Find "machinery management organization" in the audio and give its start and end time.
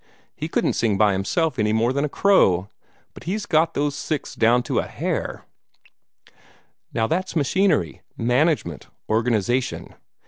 7.35-9.93